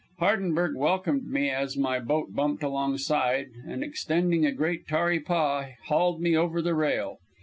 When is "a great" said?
4.47-4.87